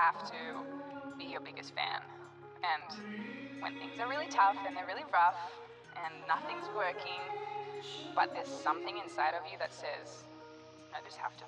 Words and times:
have 0.00 0.24
to 0.32 0.40
be 1.20 1.28
your 1.28 1.44
biggest 1.44 1.76
fan. 1.76 2.00
And 2.64 2.88
when 3.60 3.72
things 3.76 4.00
are 4.00 4.08
really 4.08 4.28
tough 4.32 4.56
and 4.66 4.72
they're 4.72 4.88
really 4.88 5.04
rough 5.12 5.40
and 6.00 6.12
nothing's 6.24 6.64
working, 6.72 7.20
but 8.16 8.32
there's 8.32 8.48
something 8.48 8.96
inside 8.96 9.36
of 9.36 9.44
you 9.44 9.60
that 9.60 9.72
says, 9.72 10.24
I 10.96 11.04
just 11.04 11.18
have 11.18 11.36
to 11.36 11.44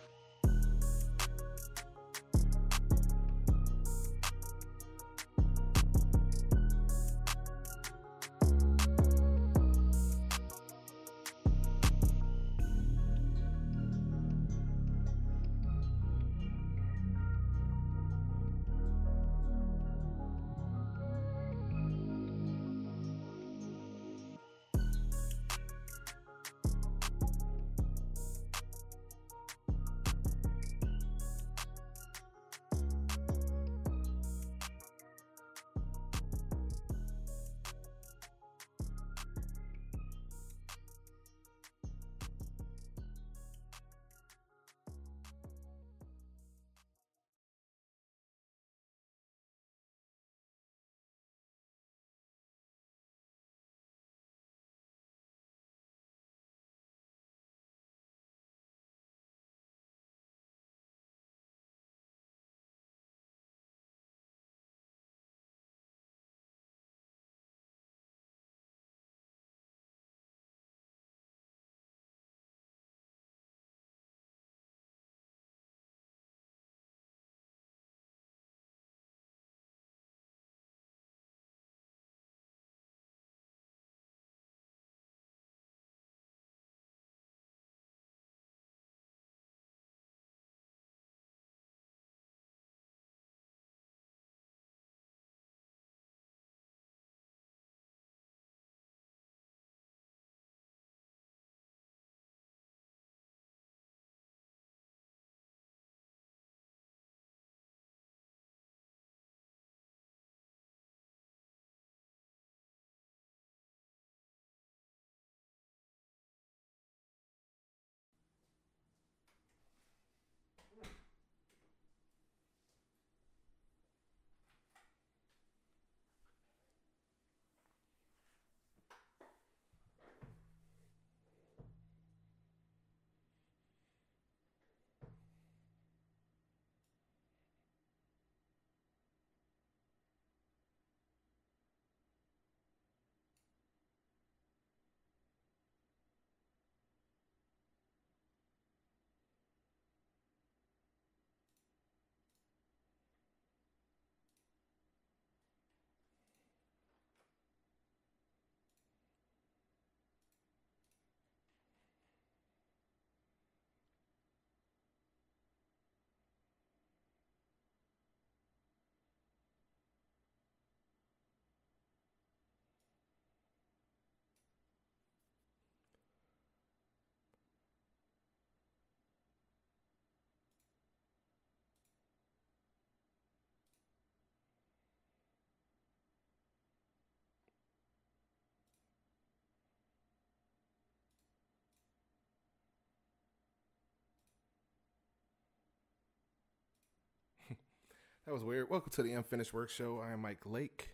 That 198.33 198.37
was 198.37 198.45
weird. 198.45 198.71
Welcome 198.71 198.91
to 198.93 199.03
the 199.03 199.13
Unfinished 199.13 199.53
Work 199.53 199.69
Show. 199.69 200.03
I 200.03 200.13
am 200.13 200.23
Mike 200.23 200.47
Lake 200.47 200.89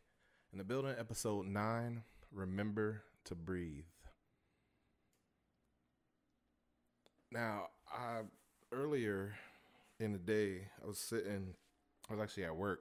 in 0.51 0.59
the 0.59 0.65
building, 0.65 0.97
episode 0.99 1.47
nine. 1.47 2.03
Remember 2.33 3.05
to 3.27 3.37
breathe. 3.37 3.85
Now, 7.31 7.69
I 7.93 8.23
earlier 8.73 9.37
in 10.01 10.11
the 10.11 10.19
day, 10.19 10.63
I 10.83 10.89
was 10.89 10.99
sitting. 10.99 11.55
I 12.11 12.15
was 12.15 12.21
actually 12.21 12.45
at 12.45 12.57
work, 12.57 12.81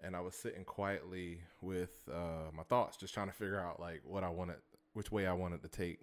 and 0.00 0.14
I 0.14 0.20
was 0.20 0.34
sitting 0.34 0.66
quietly 0.66 1.40
with 1.62 2.06
uh, 2.12 2.50
my 2.54 2.64
thoughts, 2.64 2.98
just 2.98 3.14
trying 3.14 3.28
to 3.28 3.34
figure 3.34 3.58
out 3.58 3.80
like 3.80 4.02
what 4.04 4.22
I 4.22 4.28
wanted, 4.28 4.56
which 4.92 5.10
way 5.10 5.26
I 5.26 5.32
wanted 5.32 5.62
to 5.62 5.68
take 5.68 6.00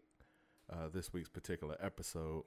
uh, 0.74 0.88
this 0.92 1.14
week's 1.14 1.30
particular 1.30 1.78
episode. 1.80 2.46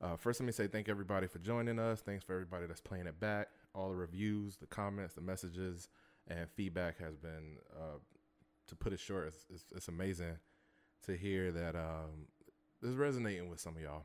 Uh, 0.00 0.16
first, 0.16 0.40
let 0.40 0.46
me 0.46 0.52
say 0.52 0.68
thank 0.68 0.88
everybody 0.88 1.26
for 1.26 1.38
joining 1.38 1.78
us. 1.78 2.00
Thanks 2.00 2.24
for 2.24 2.32
everybody 2.32 2.66
that's 2.66 2.80
playing 2.80 3.08
it 3.08 3.20
back 3.20 3.48
all 3.78 3.90
the 3.90 3.96
reviews, 3.96 4.56
the 4.56 4.66
comments, 4.66 5.14
the 5.14 5.20
messages, 5.20 5.88
and 6.26 6.48
feedback 6.50 6.98
has 6.98 7.16
been, 7.16 7.58
uh, 7.74 7.98
to 8.66 8.76
put 8.76 8.92
it 8.92 9.00
short, 9.00 9.28
it's, 9.28 9.46
it's, 9.50 9.64
it's 9.74 9.88
amazing 9.88 10.36
to 11.06 11.16
hear 11.16 11.52
that 11.52 11.74
um, 11.76 12.26
this 12.82 12.90
is 12.90 12.96
resonating 12.96 13.48
with 13.48 13.60
some 13.60 13.76
of 13.76 13.82
y'all. 13.82 14.04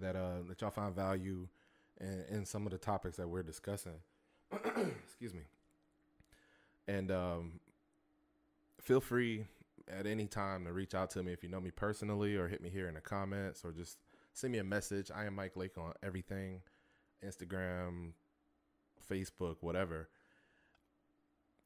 That 0.00 0.16
uh, 0.16 0.42
that 0.48 0.60
y'all 0.60 0.70
find 0.70 0.92
value 0.92 1.46
in, 2.00 2.24
in 2.28 2.44
some 2.44 2.66
of 2.66 2.72
the 2.72 2.78
topics 2.78 3.16
that 3.18 3.28
we're 3.28 3.44
discussing. 3.44 4.00
Excuse 5.04 5.34
me. 5.34 5.42
And 6.88 7.12
um, 7.12 7.60
feel 8.80 9.00
free 9.00 9.46
at 9.88 10.06
any 10.06 10.26
time 10.26 10.64
to 10.64 10.72
reach 10.72 10.94
out 10.94 11.10
to 11.10 11.22
me 11.22 11.32
if 11.32 11.44
you 11.44 11.48
know 11.48 11.60
me 11.60 11.70
personally 11.70 12.34
or 12.34 12.48
hit 12.48 12.60
me 12.60 12.70
here 12.70 12.88
in 12.88 12.94
the 12.94 13.00
comments 13.00 13.64
or 13.64 13.70
just 13.70 13.98
send 14.32 14.52
me 14.52 14.58
a 14.58 14.64
message. 14.64 15.10
I 15.14 15.26
am 15.26 15.36
Mike 15.36 15.56
Lake 15.56 15.78
on 15.78 15.92
everything 16.02 16.60
Instagram, 17.24 18.12
Facebook, 19.10 19.56
whatever. 19.60 20.08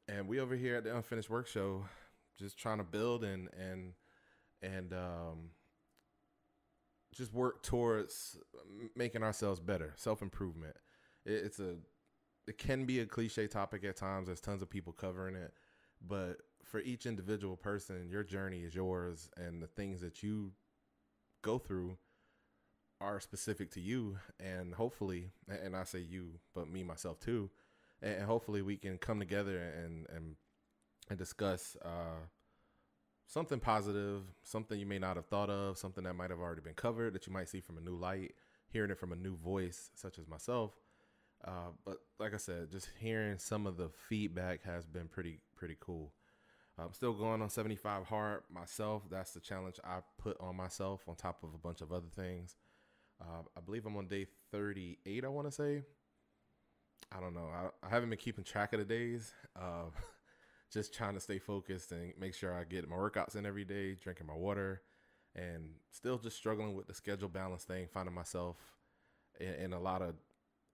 And 0.07 0.27
we 0.27 0.39
over 0.39 0.55
here 0.55 0.75
at 0.75 0.83
the 0.83 0.95
Unfinished 0.95 1.29
Work 1.29 1.47
Show, 1.47 1.85
just 2.37 2.57
trying 2.57 2.79
to 2.79 2.83
build 2.83 3.23
and 3.23 3.49
and 3.57 3.93
and 4.61 4.93
um, 4.93 5.51
just 7.13 7.33
work 7.33 7.63
towards 7.63 8.37
making 8.95 9.23
ourselves 9.23 9.59
better, 9.59 9.93
self 9.95 10.21
improvement. 10.21 10.75
It, 11.25 11.33
it's 11.45 11.59
a 11.59 11.75
it 12.47 12.57
can 12.57 12.85
be 12.85 12.99
a 12.99 13.05
cliche 13.05 13.47
topic 13.47 13.83
at 13.83 13.95
times. 13.95 14.27
There's 14.27 14.41
tons 14.41 14.61
of 14.61 14.69
people 14.69 14.93
covering 14.93 15.35
it, 15.35 15.53
but 16.05 16.37
for 16.63 16.79
each 16.79 17.05
individual 17.05 17.55
person, 17.55 18.09
your 18.09 18.23
journey 18.23 18.61
is 18.61 18.75
yours, 18.75 19.29
and 19.37 19.61
the 19.61 19.67
things 19.67 20.01
that 20.01 20.23
you 20.23 20.51
go 21.41 21.57
through 21.57 21.97
are 23.01 23.19
specific 23.19 23.71
to 23.71 23.79
you 23.79 24.17
and 24.39 24.73
hopefully 24.73 25.31
and 25.47 25.75
I 25.75 25.83
say 25.83 25.99
you 25.99 26.39
but 26.53 26.69
me 26.69 26.83
myself 26.83 27.19
too 27.19 27.49
and, 28.01 28.23
hopefully 28.23 28.61
we 28.61 28.77
can 28.77 28.97
come 28.97 29.19
together 29.19 29.57
and 29.57 30.05
and 30.13 30.35
and 31.09 31.17
discuss 31.17 31.75
uh, 31.83 32.21
something 33.27 33.59
positive, 33.59 34.21
something 34.43 34.79
you 34.79 34.85
may 34.85 34.99
not 34.99 35.15
have 35.15 35.25
thought 35.25 35.49
of, 35.49 35.77
something 35.77 36.03
that 36.03 36.15
might 36.15 36.29
have 36.29 36.39
already 36.39 36.61
been 36.61 36.73
covered 36.73 37.13
that 37.13 37.27
you 37.27 37.33
might 37.33 37.49
see 37.49 37.61
from 37.61 37.77
a 37.77 37.81
new 37.81 37.95
light, 37.95 38.33
hearing 38.69 38.91
it 38.91 38.99
from 38.99 39.11
a 39.11 39.15
new 39.15 39.35
voice, 39.35 39.89
such 39.95 40.19
as 40.19 40.27
myself. 40.27 40.71
Uh, 41.43 41.71
but 41.85 41.97
like 42.19 42.33
I 42.33 42.37
said, 42.37 42.71
just 42.71 42.89
hearing 42.99 43.37
some 43.39 43.65
of 43.65 43.77
the 43.77 43.89
feedback 44.09 44.63
has 44.63 44.85
been 44.85 45.07
pretty 45.07 45.39
pretty 45.55 45.77
cool. 45.79 46.11
I'm 46.77 46.93
still 46.93 47.13
going 47.13 47.41
on 47.41 47.49
75 47.49 48.05
hard 48.05 48.43
myself. 48.49 49.03
That's 49.09 49.31
the 49.31 49.41
challenge 49.41 49.79
I 49.83 49.99
put 50.17 50.39
on 50.39 50.55
myself 50.55 51.01
on 51.09 51.15
top 51.15 51.43
of 51.43 51.53
a 51.53 51.57
bunch 51.57 51.81
of 51.81 51.91
other 51.91 52.07
things. 52.15 52.55
Uh, 53.21 53.43
I 53.55 53.61
believe 53.61 53.85
I'm 53.85 53.97
on 53.97 54.07
day 54.07 54.27
38. 54.51 55.25
I 55.25 55.27
want 55.27 55.47
to 55.47 55.51
say. 55.51 55.83
I 57.15 57.19
don't 57.19 57.33
know. 57.33 57.49
I, 57.53 57.85
I, 57.85 57.89
haven't 57.89 58.09
been 58.09 58.19
keeping 58.19 58.43
track 58.43 58.73
of 58.73 58.79
the 58.79 58.85
days. 58.85 59.33
Uh, 59.55 59.85
just 60.71 60.93
trying 60.93 61.15
to 61.15 61.19
stay 61.19 61.39
focused 61.39 61.91
and 61.91 62.13
make 62.19 62.33
sure 62.33 62.53
I 62.53 62.63
get 62.63 62.87
my 62.87 62.95
workouts 62.95 63.35
in 63.35 63.45
every 63.45 63.65
day, 63.65 63.95
drinking 63.95 64.27
my 64.27 64.35
water, 64.35 64.81
and 65.35 65.71
still 65.91 66.17
just 66.17 66.37
struggling 66.37 66.75
with 66.75 66.87
the 66.87 66.93
schedule 66.93 67.29
balance 67.29 67.63
thing, 67.63 67.87
finding 67.91 68.13
myself 68.13 68.57
in, 69.39 69.53
in 69.53 69.73
a 69.73 69.79
lot 69.79 70.01
of 70.01 70.13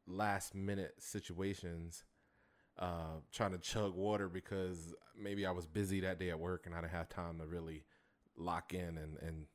last 0.07 0.53
minute 0.53 0.95
situations, 0.99 2.03
uh, 2.77 3.19
trying 3.31 3.51
to 3.51 3.57
chug 3.57 3.95
water 3.95 4.27
because 4.27 4.93
maybe 5.17 5.45
I 5.45 5.51
was 5.51 5.65
busy 5.65 6.01
that 6.01 6.19
day 6.19 6.29
at 6.29 6.39
work 6.39 6.65
and 6.65 6.75
I 6.75 6.81
didn't 6.81 6.91
have 6.91 7.09
time 7.09 7.39
to 7.39 7.45
really 7.45 7.85
lock 8.37 8.73
in 8.73 8.97
and, 8.97 9.17
and 9.21 9.45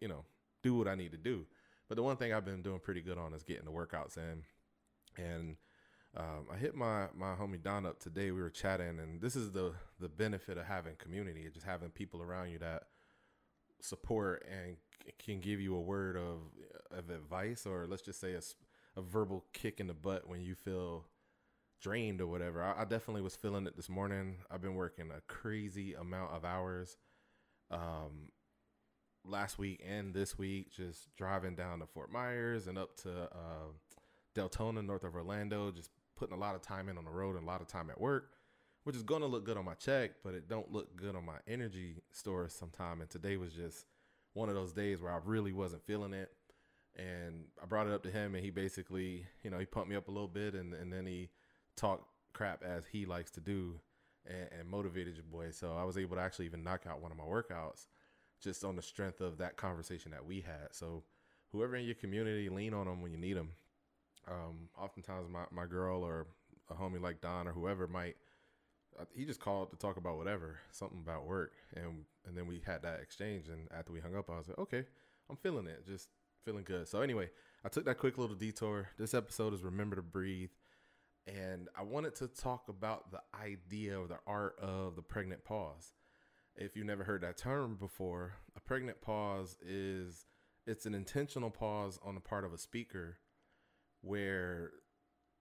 you 0.00 0.08
know, 0.08 0.24
do 0.62 0.74
what 0.74 0.88
I 0.88 0.96
need 0.96 1.12
to 1.12 1.18
do. 1.18 1.46
But 1.88 1.96
the 1.96 2.02
one 2.02 2.16
thing 2.16 2.32
I've 2.32 2.44
been 2.44 2.62
doing 2.62 2.80
pretty 2.80 3.00
good 3.00 3.18
on 3.18 3.32
is 3.32 3.42
getting 3.42 3.64
the 3.64 3.70
workouts 3.70 4.16
in. 4.16 4.42
And 5.16 5.56
um, 6.16 6.46
I 6.52 6.56
hit 6.56 6.74
my 6.74 7.06
my 7.14 7.34
homie 7.34 7.62
Don 7.62 7.86
up 7.86 8.00
today. 8.00 8.30
We 8.30 8.40
were 8.40 8.50
chatting, 8.50 8.98
and 8.98 9.20
this 9.20 9.36
is 9.36 9.52
the 9.52 9.72
the 10.00 10.08
benefit 10.08 10.58
of 10.58 10.64
having 10.66 10.94
community, 10.96 11.46
just 11.52 11.66
having 11.66 11.90
people 11.90 12.22
around 12.22 12.50
you 12.50 12.58
that 12.58 12.84
support 13.80 14.46
and 14.50 14.76
can 15.18 15.40
give 15.40 15.60
you 15.60 15.76
a 15.76 15.80
word 15.80 16.16
of 16.16 16.40
of 16.90 17.10
advice, 17.10 17.66
or 17.66 17.86
let's 17.86 18.02
just 18.02 18.20
say 18.20 18.34
a, 18.34 18.40
a 18.98 19.02
verbal 19.02 19.44
kick 19.52 19.78
in 19.78 19.86
the 19.86 19.94
butt 19.94 20.28
when 20.28 20.40
you 20.40 20.54
feel 20.54 21.04
drained 21.80 22.20
or 22.20 22.26
whatever. 22.26 22.62
I, 22.62 22.82
I, 22.82 22.84
definitely 22.84 23.20
was 23.20 23.36
feeling 23.36 23.66
it 23.66 23.76
this 23.76 23.90
morning. 23.90 24.38
I've 24.50 24.62
been 24.62 24.74
working 24.74 25.10
a 25.10 25.20
crazy 25.30 25.92
amount 25.92 26.32
of 26.32 26.44
hours. 26.44 26.96
Um, 27.70 28.30
last 29.28 29.58
week 29.58 29.82
and 29.86 30.14
this 30.14 30.38
week, 30.38 30.72
just 30.72 31.14
driving 31.16 31.54
down 31.54 31.80
to 31.80 31.86
Fort 31.86 32.10
Myers 32.10 32.66
and 32.66 32.78
up 32.78 32.96
to 33.02 33.24
uh, 33.24 33.68
Deltona, 34.34 34.84
north 34.84 35.04
of 35.04 35.14
Orlando, 35.14 35.70
just 35.70 35.90
putting 36.16 36.36
a 36.36 36.40
lot 36.40 36.54
of 36.54 36.62
time 36.62 36.88
in 36.88 36.98
on 36.98 37.04
the 37.04 37.10
road 37.10 37.36
and 37.36 37.44
a 37.44 37.46
lot 37.46 37.60
of 37.60 37.66
time 37.66 37.90
at 37.90 38.00
work, 38.00 38.30
which 38.84 38.96
is 38.96 39.02
going 39.02 39.20
to 39.20 39.26
look 39.26 39.44
good 39.44 39.56
on 39.56 39.64
my 39.64 39.74
check, 39.74 40.12
but 40.24 40.34
it 40.34 40.48
don't 40.48 40.72
look 40.72 40.96
good 40.96 41.14
on 41.14 41.24
my 41.24 41.38
energy 41.46 41.96
stores 42.12 42.52
sometime. 42.54 43.00
And 43.00 43.10
today 43.10 43.36
was 43.36 43.52
just 43.52 43.86
one 44.32 44.48
of 44.48 44.54
those 44.54 44.72
days 44.72 45.00
where 45.00 45.12
I 45.12 45.18
really 45.24 45.52
wasn't 45.52 45.86
feeling 45.86 46.12
it. 46.12 46.30
And 46.96 47.44
I 47.62 47.66
brought 47.66 47.86
it 47.86 47.92
up 47.92 48.02
to 48.04 48.10
him, 48.10 48.34
and 48.34 48.42
he 48.42 48.50
basically, 48.50 49.26
you 49.42 49.50
know, 49.50 49.58
he 49.58 49.66
pumped 49.66 49.90
me 49.90 49.96
up 49.96 50.08
a 50.08 50.10
little 50.10 50.28
bit, 50.28 50.54
and, 50.54 50.72
and 50.72 50.90
then 50.90 51.04
he 51.04 51.28
talked 51.76 52.04
crap 52.32 52.62
as 52.64 52.84
he 52.86 53.04
likes 53.04 53.30
to 53.32 53.40
do, 53.40 53.80
and, 54.26 54.48
and 54.60 54.68
motivated 54.68 55.14
your 55.14 55.24
boy. 55.24 55.50
So 55.50 55.76
I 55.76 55.84
was 55.84 55.98
able 55.98 56.16
to 56.16 56.22
actually 56.22 56.46
even 56.46 56.64
knock 56.64 56.86
out 56.88 57.02
one 57.02 57.12
of 57.12 57.18
my 57.18 57.24
workouts 57.24 57.86
just 58.40 58.64
on 58.64 58.76
the 58.76 58.82
strength 58.82 59.20
of 59.20 59.38
that 59.38 59.56
conversation 59.56 60.10
that 60.12 60.24
we 60.24 60.40
had. 60.40 60.68
So 60.72 61.02
whoever 61.52 61.76
in 61.76 61.84
your 61.84 61.94
community, 61.94 62.48
lean 62.48 62.74
on 62.74 62.86
them 62.86 63.02
when 63.02 63.12
you 63.12 63.18
need 63.18 63.36
them. 63.36 63.50
Um, 64.28 64.68
oftentimes, 64.76 65.28
my, 65.30 65.44
my 65.50 65.66
girl 65.66 66.02
or 66.02 66.26
a 66.70 66.74
homie 66.74 67.00
like 67.00 67.20
Don 67.20 67.46
or 67.46 67.52
whoever 67.52 67.86
might, 67.86 68.16
uh, 68.98 69.04
he 69.14 69.24
just 69.24 69.40
called 69.40 69.70
to 69.70 69.76
talk 69.76 69.96
about 69.96 70.16
whatever, 70.16 70.58
something 70.72 70.98
about 70.98 71.26
work, 71.26 71.52
and 71.74 72.04
and 72.26 72.36
then 72.36 72.46
we 72.46 72.62
had 72.66 72.82
that 72.82 73.00
exchange. 73.00 73.48
And 73.48 73.68
after 73.76 73.92
we 73.92 74.00
hung 74.00 74.16
up, 74.16 74.28
I 74.30 74.36
was 74.36 74.48
like, 74.48 74.58
okay, 74.58 74.84
I'm 75.30 75.36
feeling 75.36 75.66
it, 75.66 75.86
just 75.86 76.08
feeling 76.44 76.64
good. 76.64 76.88
So 76.88 77.02
anyway, 77.02 77.30
I 77.64 77.68
took 77.68 77.84
that 77.84 77.98
quick 77.98 78.18
little 78.18 78.36
detour. 78.36 78.88
This 78.98 79.14
episode 79.14 79.54
is 79.54 79.62
remember 79.62 79.96
to 79.96 80.02
breathe, 80.02 80.50
and 81.26 81.68
I 81.76 81.82
wanted 81.82 82.16
to 82.16 82.28
talk 82.28 82.68
about 82.68 83.12
the 83.12 83.20
idea 83.38 84.00
or 84.00 84.08
the 84.08 84.18
art 84.26 84.58
of 84.58 84.96
the 84.96 85.02
pregnant 85.02 85.44
pause. 85.44 85.92
If 86.56 86.76
you 86.76 86.84
never 86.84 87.04
heard 87.04 87.20
that 87.20 87.36
term 87.36 87.76
before, 87.76 88.34
a 88.56 88.60
pregnant 88.60 89.00
pause 89.00 89.56
is 89.60 90.26
it's 90.66 90.86
an 90.86 90.94
intentional 90.94 91.50
pause 91.50 91.98
on 92.04 92.14
the 92.14 92.20
part 92.20 92.44
of 92.44 92.52
a 92.52 92.58
speaker 92.58 93.18
where 94.00 94.70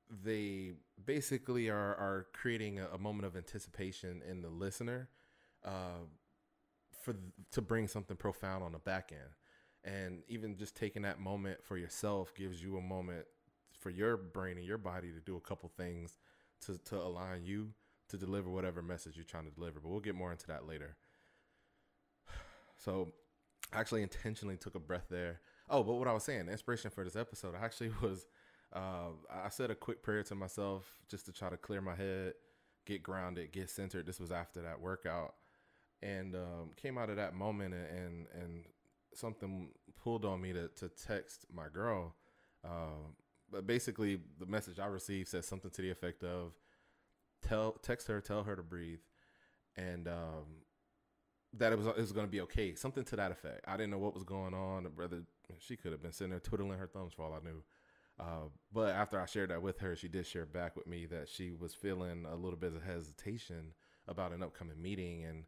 they 0.10 0.74
basically 1.04 1.70
are 1.70 1.96
are 1.96 2.28
creating 2.34 2.80
a, 2.80 2.88
a 2.94 2.98
moment 2.98 3.26
of 3.26 3.36
anticipation 3.36 4.22
in 4.30 4.42
the 4.42 4.50
listener 4.50 5.10
uh, 5.64 6.04
for 7.02 7.16
to 7.52 7.62
bring 7.62 7.88
something 7.88 8.18
profound 8.18 8.64
on 8.64 8.74
the 8.74 8.80
back 8.80 9.12
end. 9.12 9.32
And 9.84 10.24
even 10.28 10.58
just 10.58 10.76
taking 10.76 11.04
that 11.04 11.20
moment 11.20 11.64
for 11.64 11.78
yourself 11.78 12.34
gives 12.36 12.62
you 12.62 12.78
a 12.78 12.82
moment 12.82 13.26
for 13.80 13.90
your 13.90 14.18
brain 14.18 14.58
and 14.58 14.66
your 14.66 14.78
body 14.78 15.12
to 15.12 15.20
do 15.20 15.38
a 15.38 15.42
couple 15.42 15.70
things 15.70 16.18
to 16.66 16.78
to 16.86 16.98
align 16.98 17.46
you 17.46 17.70
to 18.10 18.18
deliver 18.18 18.50
whatever 18.50 18.82
message 18.82 19.16
you're 19.16 19.26
trying 19.26 19.46
to 19.46 19.52
deliver 19.52 19.80
but 19.80 19.90
we'll 19.90 20.00
get 20.00 20.16
more 20.16 20.32
into 20.32 20.48
that 20.48 20.68
later 20.68 20.96
so 22.78 23.14
I 23.74 23.80
actually 23.80 24.04
intentionally 24.04 24.58
took 24.58 24.76
a 24.76 24.80
breath 24.80 25.08
there 25.10 25.42
oh 25.70 25.84
but 25.84 25.96
what 25.96 26.08
i 26.08 26.14
was 26.14 26.24
saying 26.24 26.48
inspiration 26.48 26.92
for 26.92 27.04
this 27.04 27.16
episode 27.16 27.56
I 27.56 27.66
actually 27.66 27.92
was 28.02 28.26
uh, 28.76 29.12
I 29.30 29.50
said 29.50 29.72
a 29.72 29.76
quick 29.76 30.04
prayer 30.04 30.24
to 30.24 30.36
myself 30.36 30.86
just 31.10 31.26
to 31.28 31.32
try 31.32 31.50
to 31.50 31.58
clear 31.58 31.82
my 31.82 31.96
head, 31.96 32.34
get 32.86 33.02
grounded, 33.02 33.54
get 33.54 33.70
centered. 33.70 34.06
This 34.06 34.20
was 34.20 34.32
after 34.32 34.62
that 34.64 34.82
workout, 34.82 35.36
and 36.02 36.36
um, 36.36 36.72
came 36.76 36.98
out 36.98 37.10
of 37.10 37.16
that 37.16 37.34
moment 37.34 37.74
and, 37.74 37.86
and, 37.86 38.28
and 38.34 38.66
something 39.14 39.70
pulled 40.02 40.26
on 40.26 40.42
me 40.42 40.52
to 40.54 40.68
to 40.68 40.90
text 40.90 41.46
my 41.54 41.68
girl. 41.74 42.16
Uh, 42.66 43.12
but 43.50 43.66
basically, 43.66 44.20
the 44.40 44.46
message 44.46 44.80
I 44.80 44.88
received 44.88 45.30
said 45.30 45.46
something 45.46 45.72
to 45.72 45.82
the 45.82 45.92
effect 45.92 46.24
of, 46.24 46.54
"Tell 47.42 47.74
text 47.74 48.08
her, 48.08 48.22
tell 48.22 48.44
her 48.44 48.56
to 48.56 48.64
breathe," 48.64 49.00
and 49.76 50.08
um, 50.08 50.64
that 51.54 51.72
it 51.72 51.78
was 51.78 51.88
it 51.88 51.98
was 51.98 52.12
going 52.12 52.26
to 52.26 52.32
be 52.32 52.42
okay. 52.42 52.76
Something 52.76 53.04
to 53.06 53.16
that 53.16 53.32
effect. 53.32 53.66
I 53.68 53.78
didn't 53.78 53.92
know 53.92 53.98
what 53.98 54.14
was 54.14 54.24
going 54.24 54.54
on. 54.54 54.84
The 54.84 54.90
brother, 54.90 55.24
she 55.60 55.76
could 55.76 55.92
have 55.92 56.02
been 56.02 56.12
sitting 56.12 56.32
there 56.32 56.40
twiddling 56.40 56.80
her 56.80 56.88
thumbs 56.88 57.14
for 57.14 57.24
all 57.24 57.34
I 57.34 57.44
knew. 57.44 57.64
Uh, 58.18 58.48
but 58.72 58.96
after 58.96 59.20
I 59.20 59.26
shared 59.26 59.50
that 59.50 59.62
with 59.62 59.80
her, 59.80 59.96
she 59.96 60.08
did 60.08 60.26
share 60.26 60.46
back 60.46 60.76
with 60.76 60.88
me 60.88 61.06
that 61.08 61.28
she 61.28 61.52
was 61.52 61.74
feeling 61.74 62.26
a 62.26 62.36
little 62.36 62.58
bit 62.58 62.74
of 62.76 62.84
hesitation 62.84 63.74
about 64.08 64.32
an 64.32 64.42
upcoming 64.42 64.82
meeting. 64.82 65.26
And 65.26 65.44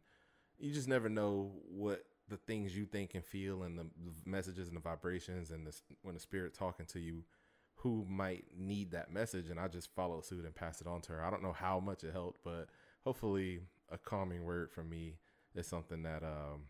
you 0.58 0.72
just 0.72 0.88
never 0.88 1.08
know 1.08 1.52
what 1.70 2.04
the 2.28 2.36
things 2.36 2.76
you 2.76 2.84
think 2.84 3.14
and 3.14 3.24
feel 3.24 3.62
and 3.62 3.78
the 3.78 3.86
messages 4.26 4.68
and 4.68 4.76
the 4.76 4.82
vibrations 4.82 5.50
and 5.50 5.66
the, 5.66 5.74
when 6.02 6.14
the 6.14 6.20
spirit 6.20 6.52
talking 6.52 6.84
to 6.86 7.00
you 7.00 7.24
who 7.78 8.04
might 8.08 8.44
need 8.56 8.90
that 8.92 9.12
message. 9.12 9.50
And 9.50 9.58
I 9.58 9.68
just 9.68 9.94
followed 9.94 10.24
suit 10.24 10.44
and 10.44 10.54
passed 10.54 10.80
it 10.80 10.86
on 10.86 11.00
to 11.02 11.12
her. 11.12 11.24
I 11.24 11.30
don't 11.30 11.42
know 11.42 11.52
how 11.52 11.80
much 11.80 12.04
it 12.04 12.12
helped, 12.12 12.40
but 12.44 12.68
hopefully 13.04 13.60
a 13.90 13.98
calming 13.98 14.44
word 14.44 14.70
from 14.70 14.88
me 14.88 15.14
is 15.54 15.66
something 15.66 16.02
that 16.02 16.22
um, 16.22 16.66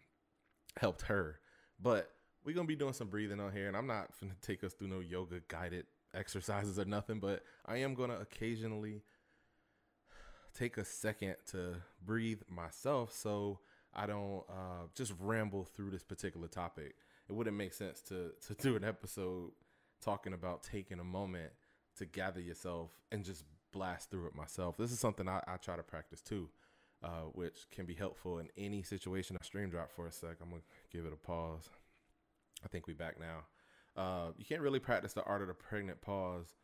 helped 0.77 1.03
her. 1.03 1.41
But 1.81 2.11
we're 2.45 2.55
gonna 2.55 2.67
be 2.67 2.77
doing 2.77 2.93
some 2.93 3.09
breathing 3.09 3.41
on 3.41 3.53
here, 3.53 3.69
and 3.69 3.77
I'm 3.77 3.87
not 3.87 4.11
gonna 4.21 4.35
take 4.43 4.65
us 4.65 4.73
through 4.75 4.89
no 4.89 5.01
yoga 5.01 5.41
guided 5.49 5.87
exercises 6.15 6.79
or 6.79 6.85
nothing, 6.85 7.21
but 7.21 7.43
I 7.67 7.79
am 7.79 7.95
gonna 7.95 8.19
occasionally 8.21 9.03
take 10.55 10.77
a 10.77 10.85
second 10.85 11.37
to 11.51 11.77
breathe 12.05 12.41
myself 12.49 13.13
so 13.13 13.61
I 13.95 14.07
don't 14.07 14.45
uh, 14.49 14.87
just 14.95 15.13
ramble 15.19 15.65
through 15.65 15.91
this 15.91 16.03
particular 16.03 16.49
topic. 16.49 16.95
It 17.29 17.33
wouldn't 17.35 17.57
make 17.57 17.75
sense 17.75 18.01
to 18.03 18.33
to 18.47 18.55
do 18.55 18.77
an 18.77 18.85
episode 18.85 19.53
talking 20.01 20.33
about 20.33 20.63
taking 20.63 21.01
a 21.01 21.05
moment 21.05 21.51
to 21.97 22.07
gather 22.07 22.41
yourself 22.41 22.91
and 23.11 23.25
just 23.25 23.45
blast 23.73 24.11
through 24.11 24.27
it 24.27 24.35
myself. 24.35 24.77
This 24.77 24.93
is 24.93 24.99
something 25.01 25.29
I, 25.29 25.43
I 25.47 25.57
try 25.57 25.77
to 25.77 25.83
practice 25.83 26.21
too, 26.21 26.49
uh, 27.03 27.27
which 27.33 27.67
can 27.71 27.87
be 27.87 27.95
helpful 27.95 28.39
in 28.39 28.49
any 28.57 28.83
situation. 28.83 29.37
I 29.41 29.45
stream 29.45 29.71
drop 29.71 29.91
for 29.91 30.07
a 30.07 30.13
sec. 30.13 30.37
I'm 30.41 30.51
gonna 30.51 30.63
give 30.93 31.05
it 31.05 31.13
a 31.13 31.17
pause. 31.17 31.69
I 32.65 32.69
think 32.69 32.87
we 32.87 32.95
back 32.95 33.17
now. 33.21 33.45
Uh, 34.01 34.31
you 34.37 34.45
can't 34.45 34.61
really 34.61 34.79
practice 34.79 35.13
the 35.13 35.25
art 35.25 35.43
of 35.43 35.49
the 35.49 35.55
pregnant 35.55 36.01
pause 36.01 36.55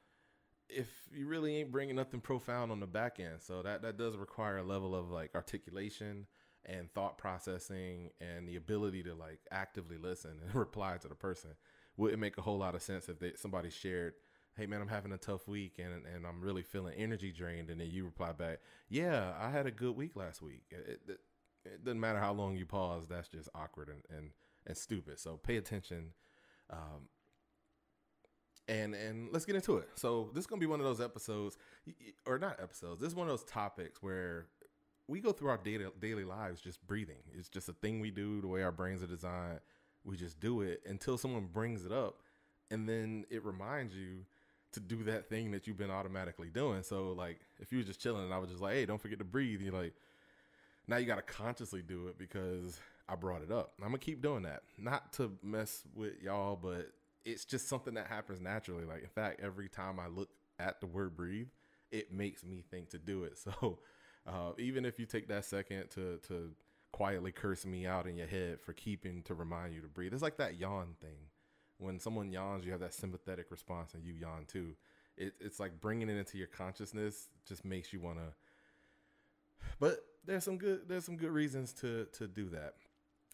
if 0.69 0.89
you 1.13 1.27
really 1.27 1.57
ain't 1.57 1.73
bringing 1.73 1.97
nothing 1.97 2.21
profound 2.21 2.73
on 2.73 2.81
the 2.81 2.87
back 2.87 3.21
end. 3.21 3.41
So 3.41 3.63
that 3.63 3.83
that 3.83 3.97
does 3.97 4.17
require 4.17 4.59
a 4.59 4.63
level 4.63 4.95
of 4.95 5.11
like 5.11 5.35
articulation 5.35 6.27
and 6.67 6.93
thought 6.95 7.19
processing 7.19 8.11
and 8.21 8.49
the 8.49 8.57
ability 8.57 9.03
to 9.03 9.15
like 9.15 9.41
actively 9.51 9.99
listen 9.99 10.39
and 10.45 10.55
reply 10.55 10.97
to 10.99 11.09
the 11.09 11.15
person. 11.15 11.51
Wouldn't 11.97 12.21
make 12.21 12.39
a 12.39 12.43
whole 12.43 12.59
lot 12.59 12.75
of 12.75 12.83
sense 12.83 13.09
if 13.09 13.19
they, 13.19 13.33
somebody 13.37 13.71
shared, 13.71 14.15
"Hey 14.57 14.67
man, 14.67 14.81
I'm 14.81 14.89
having 14.89 15.13
a 15.13 15.19
tough 15.19 15.47
week 15.47 15.79
and 15.79 16.05
and 16.07 16.27
I'm 16.27 16.41
really 16.41 16.63
feeling 16.63 16.95
energy 16.95 17.33
drained," 17.33 17.71
and 17.71 17.81
then 17.81 17.89
you 17.91 18.05
reply 18.05 18.33
back, 18.33 18.61
"Yeah, 18.89 19.33
I 19.39 19.51
had 19.51 19.67
a 19.67 19.71
good 19.71 19.97
week 19.97 20.17
last 20.17 20.43
week." 20.43 20.65
It, 20.71 21.01
it, 21.09 21.21
it 21.65 21.85
doesn't 21.85 22.01
matter 22.01 22.19
how 22.19 22.33
long 22.33 22.57
you 22.57 22.67
pause. 22.67 23.07
That's 23.09 23.29
just 23.29 23.49
awkward 23.55 23.89
and, 23.89 24.03
and 24.17 24.31
and 24.67 24.77
stupid. 24.77 25.19
So 25.19 25.37
pay 25.37 25.57
attention. 25.57 26.13
Um, 26.71 27.09
and 28.69 28.95
and 28.95 29.29
let's 29.33 29.45
get 29.45 29.57
into 29.57 29.77
it. 29.77 29.89
So 29.97 30.31
this 30.35 30.43
is 30.43 30.47
gonna 30.47 30.61
be 30.61 30.67
one 30.67 30.81
of 30.81 30.87
those 30.87 31.01
episodes, 31.01 31.59
or 32.27 32.39
not 32.39 32.61
episodes. 32.61 33.01
This 33.01 33.09
is 33.09 33.15
one 33.15 33.29
of 33.29 33.33
those 33.33 33.45
topics 33.45 34.03
where 34.03 34.47
we 35.07 35.21
go 35.21 35.33
through 35.33 35.51
our 35.51 35.59
daily 35.59 35.87
daily 36.01 36.25
lives 36.25 36.61
just 36.61 36.85
breathing. 36.87 37.23
It's 37.37 37.49
just 37.49 37.69
a 37.69 37.75
thing 37.75 38.01
we 38.01 38.11
do. 38.11 38.41
The 38.41 38.49
way 38.49 38.63
our 38.63 38.73
brains 38.73 39.03
are 39.03 39.07
designed, 39.07 39.61
we 40.05 40.17
just 40.17 40.41
do 40.41 40.63
it 40.63 40.83
until 40.87 41.17
someone 41.19 41.49
brings 41.53 41.85
it 41.85 41.93
up, 41.93 42.17
and 42.71 42.89
then 42.89 43.25
it 43.31 43.45
reminds 43.45 43.95
you 43.95 44.25
to 44.73 44.81
do 44.81 45.05
that 45.05 45.29
thing 45.29 45.53
that 45.53 45.67
you've 45.67 45.79
been 45.79 45.91
automatically 45.91 46.49
doing. 46.49 46.83
So 46.83 47.13
like 47.13 47.41
if 47.61 47.73
you 47.73 47.79
were 47.79 47.85
just 47.85 48.01
chilling 48.01 48.25
and 48.25 48.35
I 48.35 48.39
was 48.39 48.51
just 48.51 48.61
like, 48.61 48.75
hey, 48.75 48.87
don't 48.87 49.01
forget 49.01 49.19
to 49.19 49.25
breathe, 49.25 49.61
you're 49.61 49.73
like, 49.73 49.95
now 50.87 50.97
you 50.97 51.07
got 51.07 51.17
to 51.17 51.23
consciously 51.23 51.81
do 51.81 52.09
it 52.09 52.19
because 52.19 52.79
I 53.09 53.15
brought 53.15 53.43
it 53.43 53.53
up. 53.53 53.73
I'm 53.81 53.89
gonna 53.89 53.99
keep 53.99 54.21
doing 54.23 54.43
that, 54.43 54.63
not 54.79 55.13
to 55.15 55.33
mess 55.43 55.85
with 55.95 56.21
y'all, 56.23 56.57
but 56.57 56.91
it's 57.25 57.45
just 57.45 57.69
something 57.69 57.95
that 57.95 58.07
happens 58.07 58.41
naturally. 58.41 58.85
Like 58.85 59.03
in 59.03 59.09
fact, 59.09 59.41
every 59.43 59.69
time 59.69 60.01
I 60.01 60.09
look 60.09 60.31
at 60.59 60.81
the 60.81 60.87
word 60.87 61.17
breathe, 61.17 61.49
it 61.91 62.13
makes 62.13 62.45
me 62.45 62.63
think 62.71 62.91
to 62.91 62.99
do 62.99 63.25
it. 63.25 63.39
So 63.45 63.79
uh, 64.27 64.53
even 64.59 64.87
if 64.87 64.99
you 64.99 65.05
take 65.05 65.29
that 65.29 65.45
second 65.45 65.91
to 65.91 66.19
to 66.29 66.51
quietly 66.95 67.33
curse 67.33 67.67
me 67.67 67.89
out 67.89 68.07
in 68.07 68.17
your 68.17 68.29
head 68.29 68.61
for 68.61 68.73
keeping 68.73 69.21
to 69.25 69.35
remind 69.35 69.75
you 69.75 69.81
to 69.81 69.89
breathe, 69.89 70.13
it's 70.13 70.23
like 70.23 70.37
that 70.37 70.61
yawn 70.61 70.95
thing. 71.01 71.27
When 71.79 71.99
someone 71.99 72.31
yawns, 72.31 72.65
you 72.65 72.71
have 72.71 72.81
that 72.83 72.95
sympathetic 72.95 73.51
response, 73.51 73.95
and 73.95 74.05
you 74.05 74.13
yawn 74.13 74.45
too. 74.47 74.77
It, 75.17 75.35
it's 75.41 75.59
like 75.59 75.81
bringing 75.81 76.09
it 76.09 76.17
into 76.17 76.39
your 76.39 76.47
consciousness 76.47 77.31
just 77.49 77.65
makes 77.65 77.93
you 77.93 77.99
want 77.99 78.19
to. 78.19 79.67
But 79.81 80.05
there's 80.25 80.45
some 80.45 80.57
good 80.57 80.83
there's 80.89 81.05
some 81.05 81.17
good 81.17 81.33
reasons 81.33 81.73
to 81.81 82.07
to 82.13 82.29
do 82.29 82.49
that. 82.51 82.75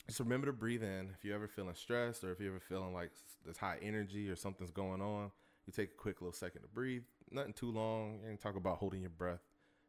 Just 0.07 0.21
remember 0.21 0.47
to 0.47 0.55
breathe 0.55 0.83
in. 0.83 1.11
If 1.14 1.23
you're 1.23 1.35
ever 1.35 1.47
feeling 1.47 1.75
stressed 1.75 2.25
or 2.25 2.33
if 2.33 2.40
you're 2.40 2.52
ever 2.52 2.61
feeling 2.61 2.95
like 2.95 3.11
there's 3.45 3.59
high 3.59 3.76
energy 3.83 4.31
or 4.31 4.37
something's 4.37 4.71
going 4.71 5.02
on, 5.02 5.31
you 5.67 5.73
take 5.75 5.90
a 5.90 5.97
quick 5.97 6.23
little 6.23 6.33
second 6.33 6.62
to 6.62 6.69
breathe. 6.69 7.02
Nothing 7.31 7.52
too 7.52 7.71
long. 7.71 8.21
You 8.26 8.35
talk 8.38 8.57
about 8.57 8.79
holding 8.79 9.02
your 9.02 9.11
breath 9.11 9.45